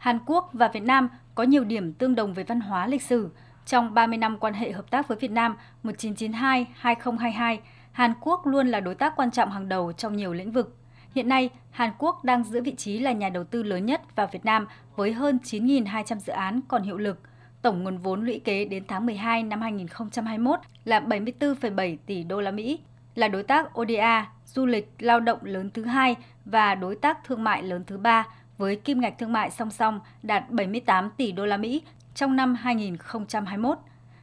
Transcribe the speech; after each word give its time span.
Hàn 0.00 0.18
Quốc 0.26 0.50
và 0.52 0.68
Việt 0.68 0.82
Nam 0.82 1.08
có 1.34 1.42
nhiều 1.42 1.64
điểm 1.64 1.92
tương 1.92 2.14
đồng 2.14 2.34
về 2.34 2.42
văn 2.42 2.60
hóa 2.60 2.86
lịch 2.86 3.02
sử. 3.02 3.30
Trong 3.66 3.94
30 3.94 4.18
năm 4.18 4.38
quan 4.38 4.54
hệ 4.54 4.72
hợp 4.72 4.90
tác 4.90 5.08
với 5.08 5.18
Việt 5.18 5.30
Nam 5.30 5.56
1992-2022, 5.84 7.58
Hàn 7.92 8.12
Quốc 8.20 8.46
luôn 8.46 8.68
là 8.68 8.80
đối 8.80 8.94
tác 8.94 9.16
quan 9.16 9.30
trọng 9.30 9.50
hàng 9.50 9.68
đầu 9.68 9.92
trong 9.92 10.16
nhiều 10.16 10.32
lĩnh 10.32 10.52
vực. 10.52 10.76
Hiện 11.14 11.28
nay, 11.28 11.50
Hàn 11.70 11.90
Quốc 11.98 12.24
đang 12.24 12.44
giữ 12.44 12.62
vị 12.62 12.74
trí 12.74 12.98
là 12.98 13.12
nhà 13.12 13.28
đầu 13.28 13.44
tư 13.44 13.62
lớn 13.62 13.86
nhất 13.86 14.16
vào 14.16 14.28
Việt 14.32 14.44
Nam 14.44 14.66
với 14.96 15.12
hơn 15.12 15.38
9.200 15.44 16.18
dự 16.18 16.32
án 16.32 16.60
còn 16.68 16.82
hiệu 16.82 16.98
lực. 16.98 17.20
Tổng 17.62 17.84
nguồn 17.84 17.98
vốn 17.98 18.24
lũy 18.24 18.40
kế 18.44 18.64
đến 18.64 18.84
tháng 18.88 19.06
12 19.06 19.42
năm 19.42 19.60
2021 19.60 20.58
là 20.84 21.00
74,7 21.00 21.96
tỷ 22.06 22.22
đô 22.24 22.40
la 22.40 22.50
Mỹ, 22.50 22.78
là 23.14 23.28
đối 23.28 23.42
tác 23.42 23.80
ODA, 23.80 24.28
du 24.46 24.66
lịch, 24.66 24.92
lao 24.98 25.20
động 25.20 25.38
lớn 25.42 25.70
thứ 25.74 25.84
hai 25.84 26.16
và 26.44 26.74
đối 26.74 26.96
tác 26.96 27.24
thương 27.24 27.44
mại 27.44 27.62
lớn 27.62 27.84
thứ 27.86 27.98
ba 27.98 28.26
với 28.60 28.76
kim 28.76 29.00
ngạch 29.00 29.18
thương 29.18 29.32
mại 29.32 29.50
song 29.50 29.70
song 29.70 30.00
đạt 30.22 30.50
78 30.50 31.10
tỷ 31.16 31.32
đô 31.32 31.46
la 31.46 31.56
Mỹ 31.56 31.82
trong 32.14 32.36
năm 32.36 32.54
2021. 32.54 33.78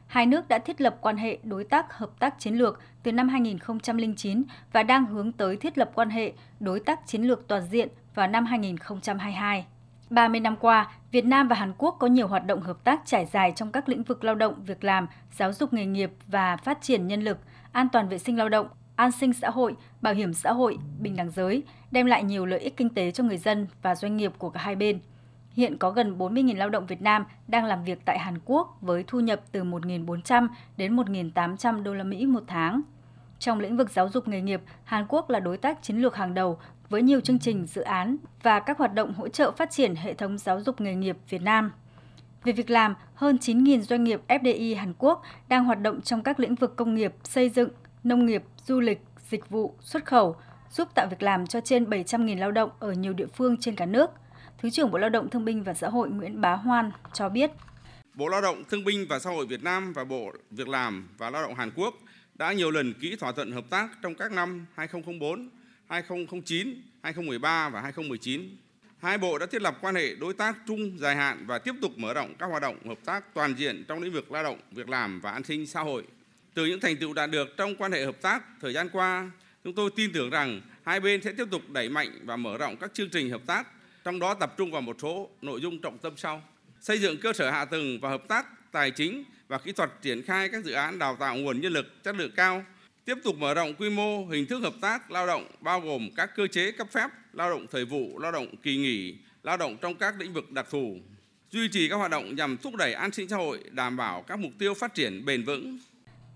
Hai 0.06 0.26
nước 0.26 0.48
đã 0.48 0.58
thiết 0.58 0.80
lập 0.80 0.96
quan 1.00 1.16
hệ 1.16 1.38
đối 1.42 1.64
tác 1.64 1.92
hợp 1.92 2.10
tác 2.18 2.38
chiến 2.38 2.54
lược 2.54 2.80
từ 3.02 3.12
năm 3.12 3.28
2009 3.28 4.42
và 4.72 4.82
đang 4.82 5.06
hướng 5.06 5.32
tới 5.32 5.56
thiết 5.56 5.78
lập 5.78 5.90
quan 5.94 6.10
hệ 6.10 6.32
đối 6.60 6.80
tác 6.80 7.06
chiến 7.06 7.22
lược 7.22 7.48
toàn 7.48 7.62
diện 7.70 7.88
vào 8.14 8.26
năm 8.26 8.46
2022. 8.46 9.66
30 10.10 10.40
năm 10.40 10.56
qua, 10.56 10.92
Việt 11.10 11.24
Nam 11.24 11.48
và 11.48 11.56
Hàn 11.56 11.72
Quốc 11.78 11.96
có 11.98 12.06
nhiều 12.06 12.28
hoạt 12.28 12.46
động 12.46 12.60
hợp 12.60 12.84
tác 12.84 13.00
trải 13.04 13.26
dài 13.26 13.52
trong 13.56 13.72
các 13.72 13.88
lĩnh 13.88 14.02
vực 14.02 14.24
lao 14.24 14.34
động, 14.34 14.54
việc 14.64 14.84
làm, 14.84 15.06
giáo 15.32 15.52
dục 15.52 15.72
nghề 15.72 15.86
nghiệp 15.86 16.10
và 16.26 16.56
phát 16.56 16.82
triển 16.82 17.06
nhân 17.06 17.22
lực, 17.22 17.38
an 17.72 17.88
toàn 17.92 18.08
vệ 18.08 18.18
sinh 18.18 18.38
lao 18.38 18.48
động, 18.48 18.66
an 18.98 19.12
sinh 19.12 19.32
xã 19.32 19.50
hội, 19.50 19.76
bảo 20.02 20.14
hiểm 20.14 20.34
xã 20.34 20.52
hội, 20.52 20.78
bình 21.00 21.16
đẳng 21.16 21.30
giới, 21.30 21.62
đem 21.90 22.06
lại 22.06 22.24
nhiều 22.24 22.46
lợi 22.46 22.60
ích 22.60 22.76
kinh 22.76 22.88
tế 22.88 23.10
cho 23.10 23.24
người 23.24 23.36
dân 23.36 23.66
và 23.82 23.94
doanh 23.94 24.16
nghiệp 24.16 24.32
của 24.38 24.50
cả 24.50 24.60
hai 24.60 24.76
bên. 24.76 24.98
Hiện 25.52 25.78
có 25.78 25.90
gần 25.90 26.18
40.000 26.18 26.56
lao 26.56 26.68
động 26.68 26.86
Việt 26.86 27.02
Nam 27.02 27.24
đang 27.48 27.64
làm 27.64 27.84
việc 27.84 27.98
tại 28.04 28.18
Hàn 28.18 28.38
Quốc 28.44 28.78
với 28.80 29.04
thu 29.06 29.20
nhập 29.20 29.40
từ 29.52 29.64
1.400 29.64 30.48
đến 30.76 30.96
1.800 30.96 31.82
đô 31.82 31.94
la 31.94 32.04
Mỹ 32.04 32.26
một 32.26 32.42
tháng. 32.46 32.80
Trong 33.38 33.60
lĩnh 33.60 33.76
vực 33.76 33.90
giáo 33.90 34.08
dục 34.08 34.28
nghề 34.28 34.40
nghiệp, 34.40 34.60
Hàn 34.84 35.06
Quốc 35.08 35.30
là 35.30 35.40
đối 35.40 35.56
tác 35.56 35.82
chiến 35.82 35.96
lược 35.96 36.16
hàng 36.16 36.34
đầu 36.34 36.58
với 36.88 37.02
nhiều 37.02 37.20
chương 37.20 37.38
trình, 37.38 37.66
dự 37.66 37.82
án 37.82 38.16
và 38.42 38.60
các 38.60 38.78
hoạt 38.78 38.94
động 38.94 39.14
hỗ 39.14 39.28
trợ 39.28 39.50
phát 39.50 39.70
triển 39.70 39.94
hệ 39.94 40.14
thống 40.14 40.38
giáo 40.38 40.60
dục 40.60 40.80
nghề 40.80 40.94
nghiệp 40.94 41.16
Việt 41.28 41.42
Nam. 41.42 41.72
Về 42.44 42.52
việc 42.52 42.70
làm, 42.70 42.94
hơn 43.14 43.36
9.000 43.36 43.80
doanh 43.80 44.04
nghiệp 44.04 44.20
FDI 44.28 44.76
Hàn 44.76 44.92
Quốc 44.98 45.22
đang 45.48 45.64
hoạt 45.64 45.80
động 45.80 46.00
trong 46.00 46.22
các 46.22 46.40
lĩnh 46.40 46.54
vực 46.54 46.76
công 46.76 46.94
nghiệp, 46.94 47.14
xây 47.24 47.48
dựng, 47.48 47.68
nông 48.04 48.26
nghiệp, 48.26 48.42
du 48.66 48.80
lịch, 48.80 49.00
dịch 49.30 49.50
vụ, 49.50 49.74
xuất 49.80 50.04
khẩu, 50.04 50.36
giúp 50.70 50.88
tạo 50.94 51.06
việc 51.10 51.22
làm 51.22 51.46
cho 51.46 51.60
trên 51.60 51.84
700.000 51.84 52.38
lao 52.38 52.52
động 52.52 52.70
ở 52.78 52.92
nhiều 52.92 53.12
địa 53.12 53.26
phương 53.26 53.56
trên 53.56 53.74
cả 53.74 53.86
nước. 53.86 54.10
Thứ 54.58 54.70
trưởng 54.70 54.90
Bộ 54.90 54.98
Lao 54.98 55.10
động 55.10 55.30
Thương 55.30 55.44
binh 55.44 55.62
và 55.62 55.74
Xã 55.74 55.88
hội 55.88 56.08
Nguyễn 56.08 56.40
Bá 56.40 56.52
Hoan 56.52 56.90
cho 57.12 57.28
biết. 57.28 57.50
Bộ 58.14 58.28
Lao 58.28 58.40
động 58.40 58.64
Thương 58.70 58.84
binh 58.84 59.06
và 59.08 59.18
Xã 59.18 59.30
hội 59.30 59.46
Việt 59.46 59.62
Nam 59.62 59.92
và 59.92 60.04
Bộ 60.04 60.32
Việc 60.50 60.68
làm 60.68 61.08
và 61.18 61.30
Lao 61.30 61.42
động 61.42 61.54
Hàn 61.54 61.70
Quốc 61.76 61.94
đã 62.34 62.52
nhiều 62.52 62.70
lần 62.70 62.94
ký 63.00 63.16
thỏa 63.16 63.32
thuận 63.32 63.52
hợp 63.52 63.64
tác 63.70 63.88
trong 64.02 64.14
các 64.14 64.32
năm 64.32 64.66
2004, 64.74 65.48
2009, 65.88 66.68
2013 67.02 67.68
và 67.68 67.80
2019. 67.80 68.56
Hai 68.98 69.18
bộ 69.18 69.38
đã 69.38 69.46
thiết 69.46 69.62
lập 69.62 69.78
quan 69.80 69.94
hệ 69.94 70.14
đối 70.14 70.34
tác 70.34 70.56
chung 70.66 70.98
dài 70.98 71.16
hạn 71.16 71.44
và 71.46 71.58
tiếp 71.58 71.74
tục 71.82 71.92
mở 71.96 72.14
rộng 72.14 72.34
các 72.38 72.46
hoạt 72.46 72.62
động 72.62 72.76
hợp 72.86 72.98
tác 73.04 73.34
toàn 73.34 73.54
diện 73.54 73.84
trong 73.88 74.02
lĩnh 74.02 74.12
vực 74.12 74.32
lao 74.32 74.42
động, 74.42 74.58
việc 74.70 74.88
làm 74.88 75.20
và 75.20 75.30
an 75.30 75.44
sinh 75.44 75.66
xã 75.66 75.80
hội. 75.80 76.04
Từ 76.54 76.66
những 76.66 76.80
thành 76.80 76.96
tựu 76.96 77.12
đạt 77.12 77.30
được 77.30 77.56
trong 77.56 77.76
quan 77.76 77.92
hệ 77.92 78.04
hợp 78.04 78.22
tác 78.22 78.42
thời 78.60 78.72
gian 78.72 78.88
qua, 78.88 79.30
chúng 79.64 79.74
tôi 79.74 79.90
tin 79.96 80.12
tưởng 80.12 80.30
rằng 80.30 80.60
hai 80.82 81.00
bên 81.00 81.22
sẽ 81.22 81.32
tiếp 81.32 81.44
tục 81.50 81.70
đẩy 81.70 81.88
mạnh 81.88 82.20
và 82.24 82.36
mở 82.36 82.58
rộng 82.58 82.76
các 82.76 82.94
chương 82.94 83.10
trình 83.10 83.30
hợp 83.30 83.42
tác, 83.46 83.66
trong 84.04 84.18
đó 84.18 84.34
tập 84.34 84.54
trung 84.56 84.70
vào 84.70 84.80
một 84.80 84.96
số 85.02 85.30
nội 85.42 85.60
dung 85.60 85.80
trọng 85.80 85.98
tâm 85.98 86.12
sau. 86.16 86.42
Xây 86.80 86.98
dựng 87.00 87.20
cơ 87.20 87.32
sở 87.32 87.50
hạ 87.50 87.64
tầng 87.64 88.00
và 88.00 88.08
hợp 88.08 88.28
tác 88.28 88.72
tài 88.72 88.90
chính 88.90 89.24
và 89.48 89.58
kỹ 89.58 89.72
thuật 89.72 89.90
triển 90.02 90.22
khai 90.22 90.48
các 90.48 90.64
dự 90.64 90.72
án 90.72 90.98
đào 90.98 91.16
tạo 91.20 91.36
nguồn 91.36 91.60
nhân 91.60 91.72
lực 91.72 92.04
chất 92.04 92.16
lượng 92.16 92.30
cao, 92.36 92.64
tiếp 93.04 93.18
tục 93.24 93.36
mở 93.38 93.54
rộng 93.54 93.74
quy 93.74 93.90
mô 93.90 94.26
hình 94.26 94.46
thức 94.46 94.60
hợp 94.62 94.74
tác 94.80 95.10
lao 95.10 95.26
động 95.26 95.46
bao 95.60 95.80
gồm 95.80 96.10
các 96.16 96.30
cơ 96.36 96.46
chế 96.46 96.72
cấp 96.72 96.88
phép, 96.92 97.08
lao 97.32 97.50
động 97.50 97.66
thời 97.70 97.84
vụ, 97.84 98.18
lao 98.18 98.32
động 98.32 98.56
kỳ 98.62 98.76
nghỉ, 98.76 99.14
lao 99.42 99.56
động 99.56 99.76
trong 99.80 99.94
các 99.94 100.14
lĩnh 100.18 100.32
vực 100.32 100.50
đặc 100.50 100.66
thù, 100.70 100.96
duy 101.50 101.68
trì 101.68 101.88
các 101.88 101.96
hoạt 101.96 102.10
động 102.10 102.36
nhằm 102.36 102.56
thúc 102.56 102.74
đẩy 102.76 102.92
an 102.92 103.12
sinh 103.12 103.28
xã 103.28 103.36
hội, 103.36 103.60
đảm 103.70 103.96
bảo 103.96 104.22
các 104.22 104.38
mục 104.38 104.52
tiêu 104.58 104.74
phát 104.74 104.94
triển 104.94 105.24
bền 105.24 105.44
vững, 105.44 105.78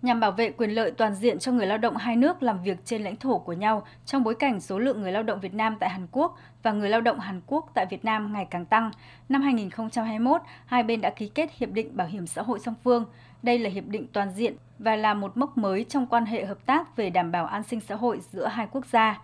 nhằm 0.02 0.20
bảo 0.20 0.32
vệ 0.32 0.50
quyền 0.50 0.70
lợi 0.70 0.90
toàn 0.90 1.14
diện 1.14 1.38
cho 1.38 1.52
người 1.52 1.66
lao 1.66 1.78
động 1.78 1.96
hai 1.96 2.16
nước 2.16 2.42
làm 2.42 2.62
việc 2.62 2.78
trên 2.84 3.02
lãnh 3.02 3.16
thổ 3.16 3.38
của 3.38 3.52
nhau 3.52 3.86
trong 4.06 4.24
bối 4.24 4.34
cảnh 4.34 4.60
số 4.60 4.78
lượng 4.78 5.02
người 5.02 5.12
lao 5.12 5.22
động 5.22 5.40
Việt 5.40 5.54
Nam 5.54 5.76
tại 5.80 5.90
Hàn 5.90 6.06
Quốc 6.12 6.38
và 6.62 6.72
người 6.72 6.88
lao 6.88 7.00
động 7.00 7.20
Hàn 7.20 7.40
Quốc 7.46 7.70
tại 7.74 7.86
Việt 7.90 8.04
Nam 8.04 8.32
ngày 8.32 8.46
càng 8.50 8.64
tăng. 8.64 8.90
Năm 9.28 9.42
2021, 9.42 10.40
hai 10.66 10.82
bên 10.82 11.00
đã 11.00 11.10
ký 11.10 11.28
kết 11.28 11.50
Hiệp 11.56 11.70
định 11.72 11.96
Bảo 11.96 12.06
hiểm 12.06 12.26
xã 12.26 12.42
hội 12.42 12.58
song 12.58 12.74
phương. 12.84 13.04
Đây 13.42 13.58
là 13.58 13.70
hiệp 13.70 13.86
định 13.86 14.06
toàn 14.12 14.30
diện 14.34 14.56
và 14.78 14.96
là 14.96 15.14
một 15.14 15.36
mốc 15.36 15.58
mới 15.58 15.84
trong 15.84 16.06
quan 16.06 16.26
hệ 16.26 16.44
hợp 16.44 16.66
tác 16.66 16.96
về 16.96 17.10
đảm 17.10 17.32
bảo 17.32 17.46
an 17.46 17.62
sinh 17.62 17.80
xã 17.80 17.94
hội 17.94 18.20
giữa 18.32 18.46
hai 18.46 18.66
quốc 18.72 18.86
gia. 18.86 19.20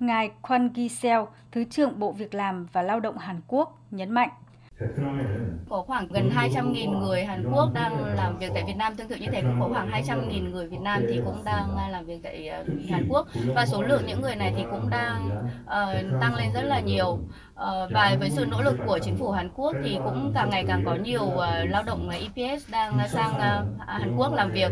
Ngài 0.00 0.30
Kwon 0.42 0.68
Gi-seo, 0.74 1.26
Thứ 1.52 1.64
trưởng 1.64 1.98
Bộ 1.98 2.12
Việc 2.12 2.34
làm 2.34 2.66
và 2.72 2.82
Lao 2.82 3.00
động 3.00 3.18
Hàn 3.18 3.40
Quốc, 3.46 3.78
nhấn 3.90 4.10
mạnh. 4.10 4.30
Có 5.68 5.82
khoảng 5.86 6.08
gần 6.08 6.30
200.000 6.36 6.98
người 6.98 7.24
Hàn 7.24 7.52
Quốc 7.52 7.70
đang 7.74 8.04
làm 8.04 8.38
việc 8.38 8.50
tại 8.54 8.64
Việt 8.66 8.76
Nam, 8.76 8.94
tương 8.96 9.08
tự 9.08 9.16
như 9.16 9.26
thế 9.32 9.42
cũng 9.42 9.60
có 9.60 9.68
khoảng 9.68 9.90
200.000 9.90 10.50
người 10.50 10.66
Việt 10.68 10.80
Nam 10.80 11.02
thì 11.08 11.20
cũng 11.24 11.44
đang 11.44 11.76
à, 11.76 11.88
làm 11.88 12.06
việc 12.06 12.20
tại 12.22 12.48
à, 12.48 12.64
Hàn 12.90 13.06
Quốc 13.08 13.28
và 13.54 13.66
số 13.66 13.82
lượng 13.82 14.02
những 14.06 14.20
người 14.22 14.36
này 14.36 14.54
thì 14.56 14.64
cũng 14.70 14.90
đang 14.90 15.30
uh, 15.64 16.20
tăng 16.20 16.34
lên 16.34 16.52
rất 16.54 16.62
là 16.62 16.80
nhiều. 16.80 17.18
Uh, 17.60 17.66
và 17.90 18.16
với 18.20 18.30
sự 18.30 18.44
nỗ 18.44 18.62
lực 18.62 18.76
của 18.86 18.98
chính 18.98 19.16
phủ 19.16 19.30
Hàn 19.30 19.48
Quốc 19.54 19.76
thì 19.84 19.98
cũng 20.04 20.32
càng 20.34 20.50
ngày 20.50 20.64
càng 20.68 20.82
có 20.84 20.94
nhiều 20.94 21.22
uh, 21.22 21.44
lao 21.68 21.82
động 21.82 22.10
EPS 22.10 22.70
đang 22.70 22.98
sang 23.08 23.30
uh, 23.30 23.66
Hàn 23.88 24.16
Quốc 24.16 24.34
làm 24.34 24.50
việc. 24.50 24.70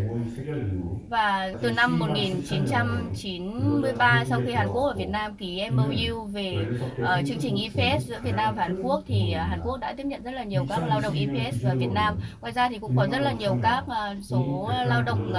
Và 1.09 1.51
từ 1.61 1.71
năm 1.71 1.99
1993 1.99 4.23
sau 4.25 4.41
khi 4.45 4.53
Hàn 4.53 4.67
Quốc 4.67 4.87
và 4.87 4.93
Việt 4.97 5.09
Nam 5.09 5.35
ký 5.35 5.63
MOU 5.71 6.25
về 6.25 6.57
uh, 7.01 7.07
chương 7.27 7.39
trình 7.39 7.55
EPS 7.61 8.07
giữa 8.07 8.19
Việt 8.23 8.35
Nam 8.35 8.55
và 8.55 8.63
Hàn 8.63 8.81
Quốc 8.83 9.03
thì 9.07 9.35
uh, 9.35 9.41
Hàn 9.49 9.61
Quốc 9.63 9.79
đã 9.79 9.93
tiếp 9.97 10.05
nhận 10.05 10.23
rất 10.23 10.31
là 10.31 10.43
nhiều 10.43 10.65
các 10.69 10.87
lao 10.87 11.01
động 11.01 11.13
EPS 11.13 11.63
vào 11.63 11.75
Việt 11.75 11.91
Nam. 11.93 12.15
Ngoài 12.41 12.53
ra 12.53 12.69
thì 12.69 12.79
cũng 12.79 12.97
có 12.97 13.07
rất 13.11 13.19
là 13.19 13.31
nhiều 13.31 13.57
các 13.63 13.83
uh, 13.87 13.93
số 14.23 14.71
lao 14.85 15.01
động 15.01 15.31
uh, 15.31 15.37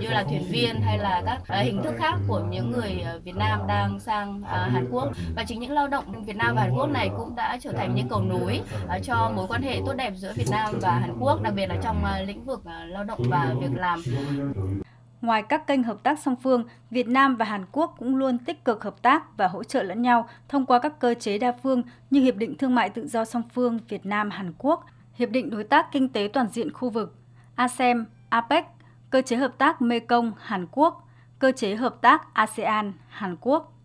như 0.00 0.08
là 0.08 0.24
thuyền 0.28 0.44
viên 0.50 0.80
hay 0.80 0.98
là 0.98 1.22
các 1.26 1.42
uh, 1.42 1.48
hình 1.64 1.82
thức 1.82 1.94
khác 1.98 2.14
của 2.28 2.40
những 2.50 2.70
người 2.70 3.04
Việt 3.24 3.36
Nam 3.36 3.60
đang 3.68 4.00
sang 4.00 4.40
uh, 4.40 4.46
Hàn 4.48 4.88
Quốc 4.90 5.08
và 5.36 5.44
chính 5.44 5.60
những 5.60 5.72
lao 5.72 5.88
động 5.88 6.25
Việt 6.26 6.36
Nam 6.36 6.54
và 6.54 6.62
Hàn 6.62 6.72
Quốc 6.72 6.86
này 6.86 7.10
cũng 7.16 7.36
đã 7.36 7.58
trở 7.60 7.72
thành 7.72 7.94
những 7.94 8.08
cầu 8.08 8.20
nối 8.20 8.60
ờ, 8.88 8.98
cho 9.02 9.32
mối 9.36 9.46
quan 9.48 9.62
hệ 9.62 9.80
tốt 9.86 9.92
đẹp 9.92 10.12
giữa 10.16 10.32
Việt 10.36 10.46
Nam 10.50 10.74
và 10.82 10.90
Hàn 10.90 11.16
Quốc 11.20 11.42
đặc 11.42 11.52
biệt 11.56 11.66
là 11.66 11.76
trong 11.82 12.04
ờ, 12.04 12.22
lĩnh 12.22 12.44
vực 12.44 12.62
ờ, 12.64 12.84
lao 12.84 13.04
động 13.04 13.20
và 13.30 13.54
việc 13.60 13.74
làm. 13.74 14.02
Ngoài 15.20 15.42
các 15.42 15.66
kênh 15.66 15.82
hợp 15.82 16.02
tác 16.02 16.18
song 16.18 16.36
phương, 16.42 16.64
Việt 16.90 17.08
Nam 17.08 17.36
và 17.36 17.44
Hàn 17.44 17.64
Quốc 17.72 17.94
cũng 17.98 18.16
luôn 18.16 18.38
tích 18.38 18.64
cực 18.64 18.84
hợp 18.84 19.02
tác 19.02 19.36
và 19.36 19.48
hỗ 19.48 19.64
trợ 19.64 19.82
lẫn 19.82 20.02
nhau 20.02 20.28
thông 20.48 20.66
qua 20.66 20.78
các 20.78 20.98
cơ 20.98 21.14
chế 21.14 21.38
đa 21.38 21.52
phương 21.62 21.82
như 22.10 22.20
Hiệp 22.20 22.36
định 22.36 22.58
Thương 22.58 22.74
mại 22.74 22.90
Tự 22.90 23.06
do 23.08 23.24
song 23.24 23.42
phương 23.54 23.78
Việt 23.88 24.06
Nam-Hàn 24.06 24.52
Quốc, 24.58 24.86
Hiệp 25.14 25.30
định 25.30 25.50
Đối 25.50 25.64
tác 25.64 25.92
Kinh 25.92 26.08
tế 26.08 26.28
Toàn 26.32 26.48
diện 26.48 26.72
khu 26.72 26.90
vực, 26.90 27.16
ASEM, 27.54 28.06
APEC, 28.28 28.66
Cơ 29.10 29.22
chế 29.22 29.36
Hợp 29.36 29.58
tác 29.58 29.82
Mekong 29.82 30.32
Hàn 30.38 30.66
Quốc, 30.70 31.08
Cơ 31.38 31.52
chế 31.52 31.74
Hợp 31.74 32.00
tác 32.00 32.34
ASEAN 32.34 32.92
Hàn 33.08 33.36
Quốc. 33.40 33.75